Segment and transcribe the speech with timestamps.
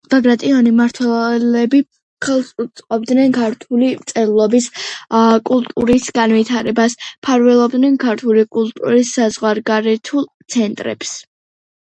[0.11, 1.79] ბაგრატიონი მმართველები
[2.27, 4.69] ხელს უწყობდნენ ქართული მწერლობის,
[5.51, 10.25] კულტურის განვითარებას, მფარველობდნენ ქართული კულტურის საზღვარგარეთულ
[10.57, 11.13] ცენტრებს.